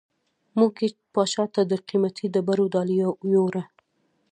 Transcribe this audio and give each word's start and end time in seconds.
مور 0.57 0.71
یې 0.83 0.87
پاچا 1.13 1.43
ته 1.53 1.61
د 1.71 1.73
قیمتي 1.87 2.25
ډبرو 2.33 2.65
ډالۍ 2.73 2.95
یووړه. 3.33 3.63